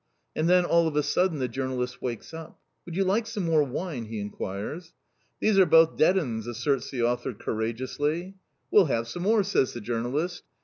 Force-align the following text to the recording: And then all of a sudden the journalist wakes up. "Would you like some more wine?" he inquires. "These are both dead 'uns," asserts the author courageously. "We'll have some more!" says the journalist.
And 0.35 0.49
then 0.49 0.65
all 0.65 0.87
of 0.87 0.95
a 0.95 1.03
sudden 1.03 1.37
the 1.37 1.47
journalist 1.47 2.01
wakes 2.01 2.33
up. 2.33 2.59
"Would 2.87 2.95
you 2.95 3.03
like 3.03 3.27
some 3.27 3.45
more 3.45 3.63
wine?" 3.63 4.05
he 4.05 4.19
inquires. 4.19 4.95
"These 5.39 5.59
are 5.59 5.65
both 5.67 5.95
dead 5.95 6.17
'uns," 6.17 6.47
asserts 6.47 6.89
the 6.89 7.03
author 7.03 7.35
courageously. 7.35 8.33
"We'll 8.71 8.85
have 8.85 9.07
some 9.07 9.21
more!" 9.21 9.43
says 9.43 9.73
the 9.73 9.81
journalist. 9.81 10.41